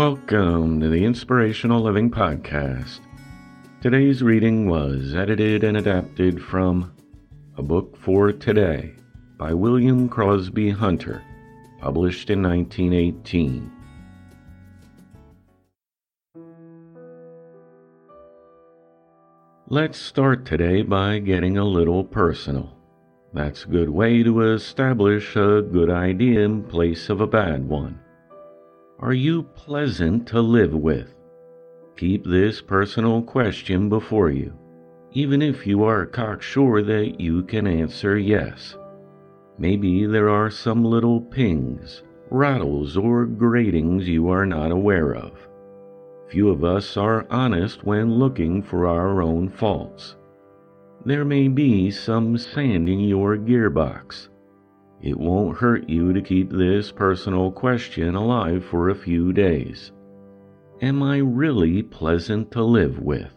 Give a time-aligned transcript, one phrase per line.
[0.00, 3.00] Welcome to the Inspirational Living Podcast.
[3.82, 6.94] Today's reading was edited and adapted from
[7.58, 8.94] A Book for Today
[9.36, 11.22] by William Crosby Hunter,
[11.82, 13.70] published in 1918.
[19.68, 22.74] Let's start today by getting a little personal.
[23.34, 28.00] That's a good way to establish a good idea in place of a bad one.
[29.02, 31.14] Are you pleasant to live with?
[31.96, 34.52] Keep this personal question before you,
[35.12, 38.76] even if you are cocksure that you can answer yes.
[39.56, 45.48] Maybe there are some little pings, rattles, or gratings you are not aware of.
[46.28, 50.16] Few of us are honest when looking for our own faults.
[51.06, 54.28] There may be some sand in your gearbox,
[55.02, 59.92] it won't hurt you to keep this personal question alive for a few days.
[60.82, 63.34] Am I really pleasant to live with?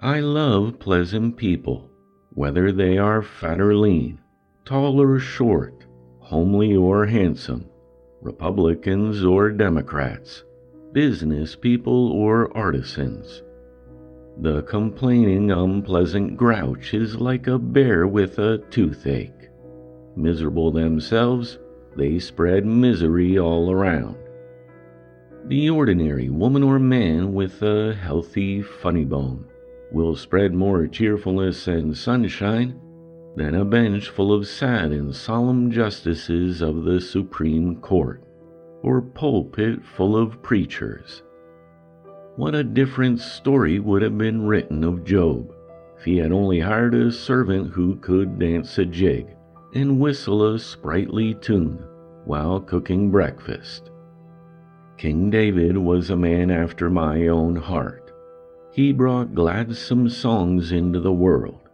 [0.00, 1.90] I love pleasant people,
[2.34, 4.18] whether they are fat or lean,
[4.64, 5.86] tall or short,
[6.20, 7.66] homely or handsome,
[8.20, 10.44] Republicans or Democrats,
[10.92, 13.42] business people or artisans.
[14.38, 19.45] The complaining, unpleasant grouch is like a bear with a toothache.
[20.16, 21.58] Miserable themselves,
[21.94, 24.16] they spread misery all around.
[25.46, 29.44] The ordinary woman or man with a healthy funny bone
[29.92, 32.80] will spread more cheerfulness and sunshine
[33.36, 38.24] than a bench full of sad and solemn justices of the Supreme Court,
[38.82, 41.22] or pulpit full of preachers.
[42.36, 45.52] What a different story would have been written of Job
[45.98, 49.35] if he had only hired a servant who could dance a jig
[49.76, 51.78] and whistle a sprightly tune
[52.24, 53.90] while cooking breakfast.
[54.96, 58.10] King David was a man after my own heart.
[58.72, 61.68] He brought gladsome songs into the world.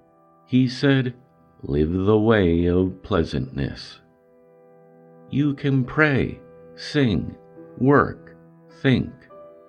[0.46, 1.14] He said,
[1.62, 4.00] Live the way of pleasantness.
[5.30, 6.40] You can pray,
[6.74, 7.36] sing,
[7.78, 8.36] work,
[8.80, 9.12] think,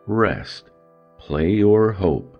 [0.07, 0.71] rest,
[1.19, 2.39] play, or hope.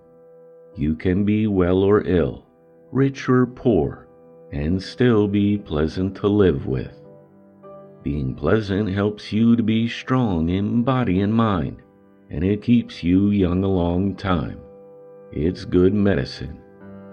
[0.75, 2.47] You can be well or ill,
[2.91, 4.07] rich or poor,
[4.53, 7.01] and still be pleasant to live with.
[8.03, 11.81] Being pleasant helps you to be strong in body and mind,
[12.29, 14.59] and it keeps you young a long time.
[15.31, 16.59] It's good medicine.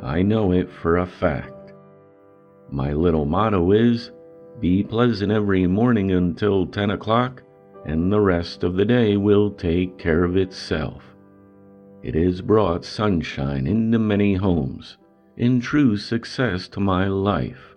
[0.02, 1.72] I know it for a fact.
[2.70, 4.10] My little motto is
[4.60, 7.42] be pleasant every morning until 10 o'clock,
[7.86, 11.02] and the rest of the day will take care of itself.
[12.02, 14.98] It has brought sunshine into many homes
[15.40, 17.74] in true success to my life.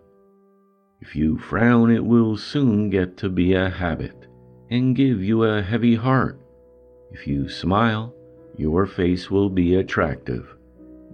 [0.99, 4.27] If you frown, it will soon get to be a habit
[4.69, 6.37] and give you a heavy heart.
[7.11, 8.13] If you smile,
[8.57, 10.45] your face will be attractive,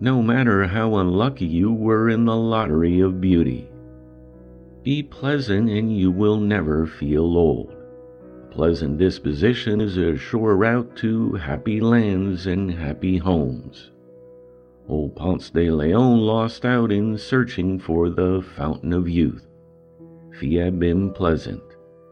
[0.01, 3.69] no matter how unlucky you were in the lottery of beauty.
[4.81, 7.75] Be pleasant and you will never feel old.
[8.45, 13.91] A pleasant disposition is a sure route to happy lands and happy homes.
[14.89, 19.45] Old Ponce de Leon lost out in searching for the fountain of youth.
[20.31, 21.61] If he had been pleasant,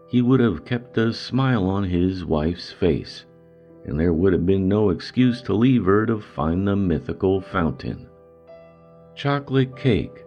[0.07, 3.25] he would have kept a smile on his wife's face,
[3.85, 8.07] and there would have been no excuse to leave her to find the mythical fountain.
[9.15, 10.23] Chocolate cake,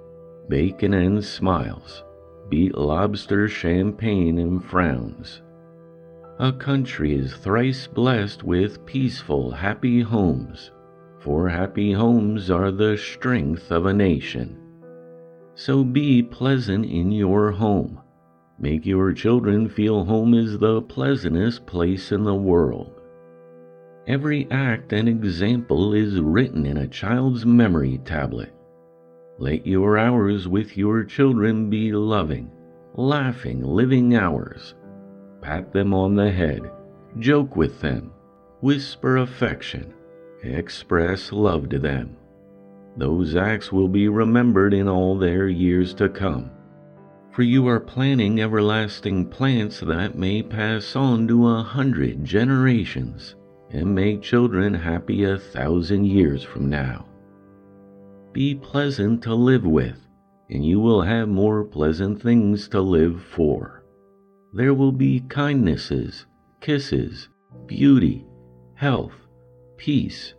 [0.49, 2.03] bacon and smiles,
[2.49, 5.41] beat lobster champagne and frowns.
[6.41, 10.73] A country is thrice blessed with peaceful, happy homes,
[11.21, 14.57] for happy homes are the strength of a nation.
[15.55, 18.01] So be pleasant in your home.
[18.59, 22.93] Make your children feel home is the pleasantest place in the world.
[24.07, 28.55] Every act and example is written in a child's memory tablet.
[29.39, 32.51] Let your hours with your children be loving,
[32.95, 34.75] laughing, living hours.
[35.43, 36.71] Pat them on the head,
[37.19, 38.13] joke with them,
[38.61, 39.93] whisper affection,
[40.43, 42.17] express love to them.
[42.97, 46.51] Those acts will be remembered in all their years to come.
[47.31, 53.37] For you are planting everlasting plants that may pass on to a hundred generations
[53.71, 57.07] and make children happy a thousand years from now.
[58.33, 59.97] Be pleasant to live with,
[60.51, 63.85] and you will have more pleasant things to live for.
[64.53, 66.27] There will be kindnesses,
[66.61, 67.29] kisses,
[67.67, 68.27] beauty,
[68.75, 69.15] health,
[69.81, 70.35] peace,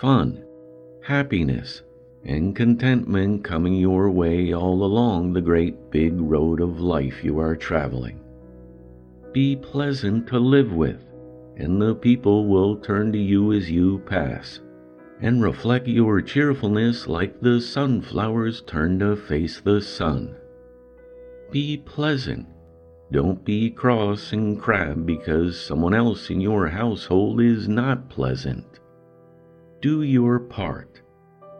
[0.00, 0.42] fun,
[1.02, 1.82] happiness,
[2.24, 7.54] and contentment coming your way all along the great big road of life you are
[7.54, 8.18] traveling.
[9.30, 11.04] Be pleasant to live with,
[11.58, 14.58] and the people will turn to you as you pass,
[15.20, 20.34] and reflect your cheerfulness like the sunflowers turn to face the sun.
[21.50, 22.46] Be pleasant.
[23.10, 28.80] Don't be cross and crab because someone else in your household is not pleasant.
[29.80, 31.00] Do your part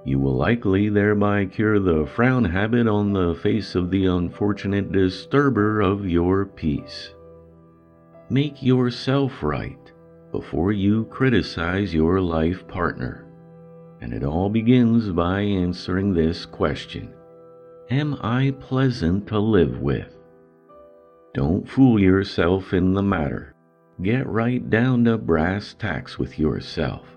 [0.08, 5.82] you will likely thereby cure the frown habit on the face of the unfortunate disturber
[5.82, 7.10] of your peace.
[8.30, 9.92] Make yourself right
[10.32, 13.26] before you criticize your life partner.
[14.00, 17.12] And it all begins by answering this question
[17.90, 20.17] Am I pleasant to live with?
[21.38, 23.54] Don't fool yourself in the matter.
[24.02, 27.16] Get right down to brass tacks with yourself.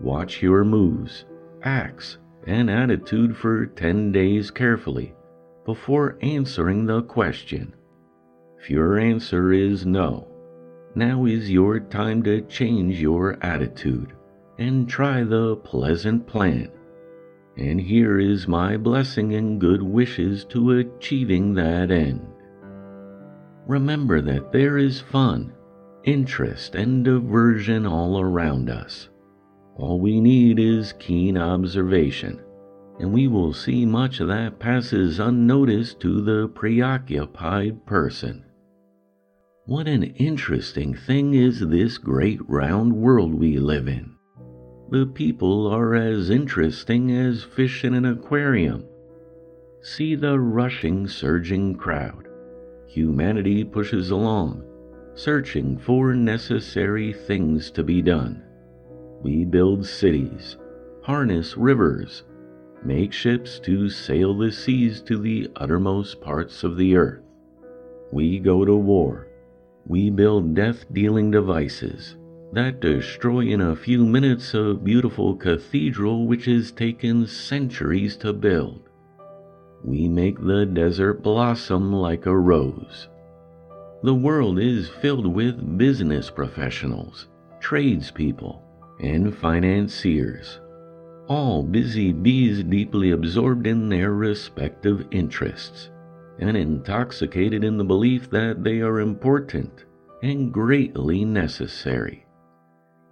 [0.00, 1.24] Watch your moves
[1.64, 5.16] acts, and attitude for 10 days carefully
[5.64, 7.74] before answering the question.
[8.60, 10.28] If your answer is no,
[10.94, 14.12] now is your time to change your attitude
[14.58, 16.70] and try the pleasant plan.
[17.56, 22.24] And here is my blessing and good wishes to achieving that end.
[23.70, 25.52] Remember that there is fun,
[26.02, 29.08] interest, and diversion all around us.
[29.76, 32.40] All we need is keen observation,
[32.98, 38.44] and we will see much that passes unnoticed to the preoccupied person.
[39.66, 44.16] What an interesting thing is this great round world we live in.
[44.90, 48.84] The people are as interesting as fish in an aquarium.
[49.80, 52.26] See the rushing, surging crowd.
[52.90, 54.64] Humanity pushes along,
[55.14, 58.42] searching for necessary things to be done.
[59.22, 60.56] We build cities,
[61.02, 62.24] harness rivers,
[62.84, 67.22] make ships to sail the seas to the uttermost parts of the earth.
[68.10, 69.28] We go to war.
[69.86, 72.16] We build death dealing devices
[72.52, 78.89] that destroy in a few minutes a beautiful cathedral which has taken centuries to build.
[79.82, 83.08] We make the desert blossom like a rose.
[84.02, 87.28] The world is filled with business professionals,
[87.60, 88.62] tradespeople,
[89.00, 90.60] and financiers,
[91.28, 95.90] all busy bees deeply absorbed in their respective interests
[96.40, 99.84] and intoxicated in the belief that they are important
[100.22, 102.26] and greatly necessary.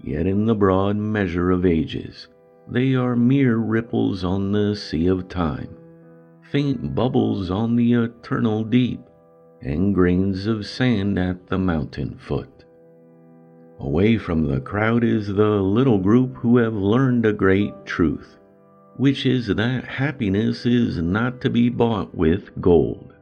[0.03, 2.29] Yet, in the broad measure of ages,
[2.69, 5.78] they are mere ripples on the sea of time,
[6.51, 9.01] faint bubbles on the eternal deep,
[9.61, 12.65] and grains of sand at the mountain foot.
[13.81, 18.39] Away from the crowd is the little group who have learned a great truth,
[18.97, 23.13] which is that happiness is not to be bought with gold.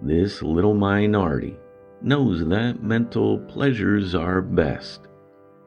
[0.00, 1.56] This little minority
[2.02, 5.08] knows that mental pleasures are best,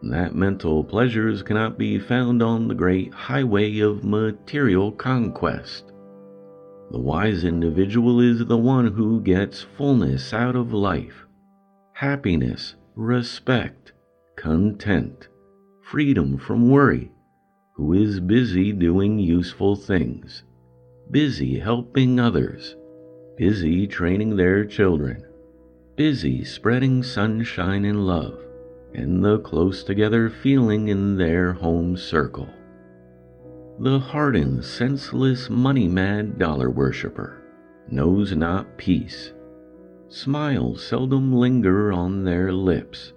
[0.04, 5.92] that mental pleasures cannot be found on the great highway of material conquest.
[6.90, 11.26] The wise individual is the one who gets fullness out of life,
[11.94, 13.92] happiness, respect,
[14.38, 15.28] content,
[15.82, 17.12] freedom from worry,
[17.76, 20.44] who is busy doing useful things,
[21.12, 22.78] busy helping others,
[23.36, 25.26] busy training their children,
[25.98, 28.40] busy spreading sunshine and love,
[28.94, 32.48] and the close together feeling in their home circle.
[33.80, 37.44] The hardened, senseless, money mad dollar worshipper
[37.88, 39.34] knows not peace.
[40.10, 43.14] Smiles seldom linger on their lips.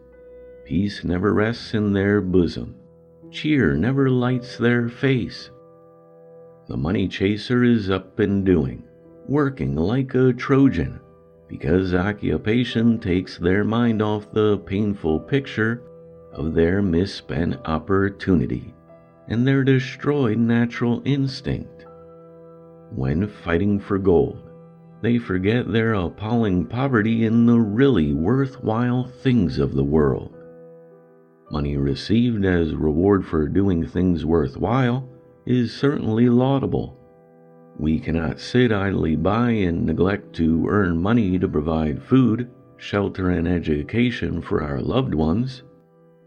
[0.67, 2.75] Peace never rests in their bosom.
[3.31, 5.51] Cheer never lights their face.
[6.67, 8.85] The money chaser is up and doing,
[9.27, 11.01] working like a Trojan
[11.49, 15.83] because occupation takes their mind off the painful picture
[16.33, 18.75] of their misspent opportunity
[19.31, 21.87] and their destroyed natural instinct.
[22.91, 24.43] When fighting for gold,
[25.01, 30.35] they forget their appalling poverty in the really worthwhile things of the world.
[31.51, 35.09] Money received as reward for doing things worthwhile
[35.47, 37.01] is certainly laudable
[37.81, 43.49] we cannot sit idly by and neglect to earn money to provide food, shelter, and
[43.49, 45.63] education for our loved ones.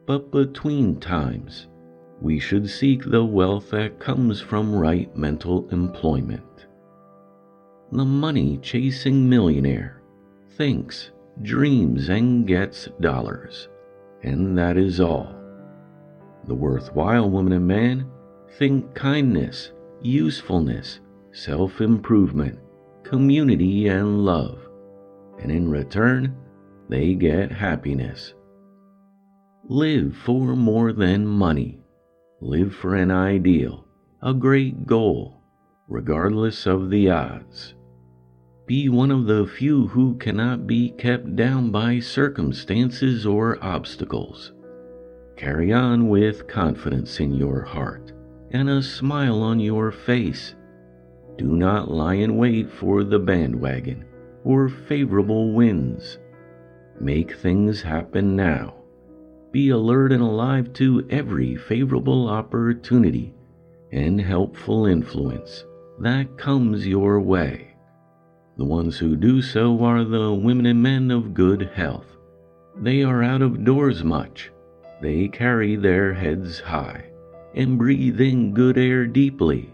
[0.07, 1.67] But between times,
[2.23, 6.67] we should seek the wealth that comes from right mental employment.
[7.91, 10.01] The money chasing millionaire
[10.55, 11.11] thinks,
[11.41, 13.67] dreams, and gets dollars,
[14.23, 15.35] and that is all.
[16.47, 18.09] The worthwhile woman and man
[18.57, 21.01] think kindness, usefulness,
[21.33, 22.57] self improvement,
[23.03, 24.59] community, and love.
[25.41, 26.37] And in return,
[26.87, 28.33] they get happiness.
[29.65, 31.82] Live for more than money.
[32.45, 33.85] Live for an ideal,
[34.21, 35.41] a great goal,
[35.87, 37.73] regardless of the odds.
[38.67, 44.51] Be one of the few who cannot be kept down by circumstances or obstacles.
[45.37, 48.11] Carry on with confidence in your heart
[48.51, 50.53] and a smile on your face
[51.37, 54.05] do not lie in wait for the bandwagon
[54.43, 56.19] or favorable winds.
[56.99, 58.82] Make things happen now.
[59.53, 63.33] Be alert and alive to every favorable opportunity
[63.93, 65.63] and helpful influence
[65.99, 67.75] that comes your way.
[68.57, 72.17] The ones who do so are the women and men of good health.
[72.75, 74.51] They are out of doors much.
[75.01, 77.05] They carry their heads high
[77.55, 79.73] and breathe in good air deeply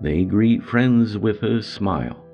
[0.00, 2.24] they greet friends with a smile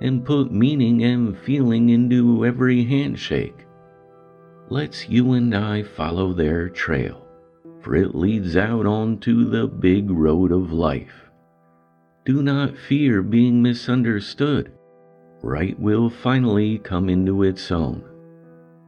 [0.00, 3.54] and put meaning and feeling into every handshake.
[4.72, 7.28] Let's you and I follow their trail,
[7.82, 11.28] for it leads out onto the big road of life.
[12.24, 14.72] Do not fear being misunderstood.
[15.42, 18.02] Right will finally come into its own.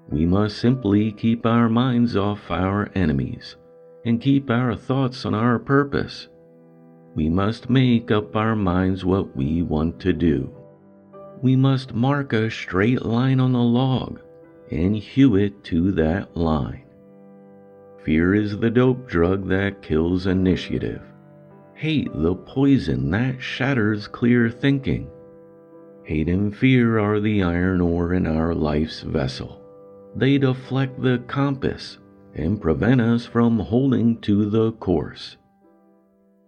[0.08, 3.56] We must simply keep our minds off our enemies
[4.06, 6.28] and keep our thoughts on our purpose
[7.14, 10.50] we must make up our minds what we want to do.
[11.42, 14.23] We must mark a straight line on the log
[14.70, 16.84] and hew it to that line.
[18.04, 21.02] Fear is the dope drug that kills initiative.
[21.74, 25.08] Hate the poison that shatters clear thinking.
[26.04, 29.60] Hate and fear are the iron ore in our life's vessel.
[30.14, 31.98] They deflect the compass
[32.34, 35.36] and prevent us from holding to the course.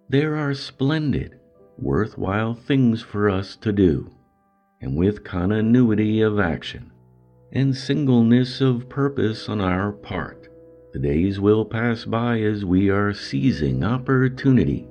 [0.09, 1.41] There are splendid,
[1.79, 4.11] worthwhile things for us to do,
[4.81, 6.93] and with continuity of action
[7.53, 10.49] and singleness of purpose on our part,
[10.93, 14.87] the days will pass by as we are seizing opportunity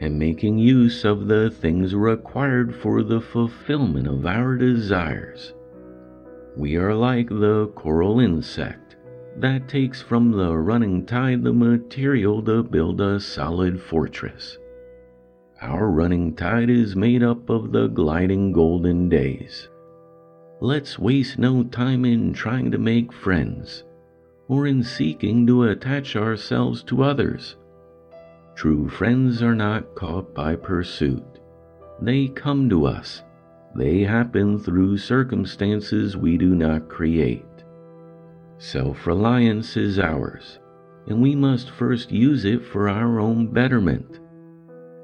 [0.00, 5.54] and making use of the things required for the fulfillment of our desires.
[6.56, 8.96] We are like the coral insect
[9.36, 14.58] that takes from the running tide the material to build a solid fortress.
[15.62, 19.68] Our running tide is made up of the gliding golden days.
[20.62, 23.82] Let's waste no time in trying to make friends
[24.46, 27.56] or in seeking to attach ourselves to others.
[28.54, 31.40] True friends are not caught by pursuit.
[32.00, 33.24] They come to us.
[33.74, 37.64] They happen through circumstances we do not create.
[38.58, 40.60] Self reliance is ours,
[41.08, 44.20] and we must first use it for our own betterment.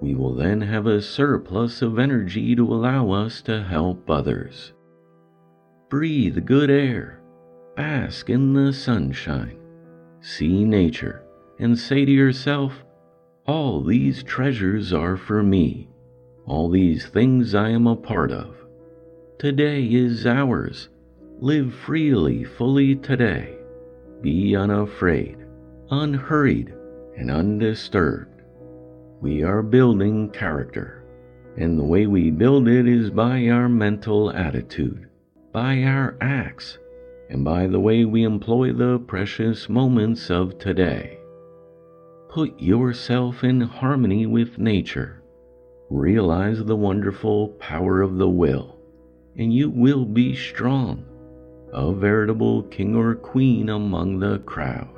[0.00, 4.72] We will then have a surplus of energy to allow us to help others.
[5.88, 7.20] Breathe good air,
[7.74, 9.58] bask in the sunshine,
[10.20, 11.22] see nature,
[11.58, 12.84] and say to yourself,
[13.46, 15.88] All these treasures are for me.
[16.46, 18.54] All these things I am a part of.
[19.38, 20.88] Today is ours
[21.40, 23.54] Live freely, fully today.
[24.20, 25.36] Be unafraid,
[25.88, 26.74] unhurried,
[27.16, 28.42] and undisturbed.
[29.20, 31.04] We are building character,
[31.56, 35.06] and the way we build it is by our mental attitude,
[35.58, 36.78] by our acts,
[37.30, 41.18] and by the way we employ the precious moments of today.
[42.28, 45.20] Put yourself in harmony with nature.
[45.90, 48.78] Realize the wonderful power of the will,
[49.36, 51.04] and you will be strong,
[51.72, 54.97] a veritable king or queen among the crowd.